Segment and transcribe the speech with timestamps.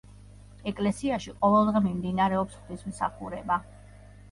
[0.71, 3.63] ეკლესიაში ყოველდღე მიმდინარეობს ღვთისმსახურება.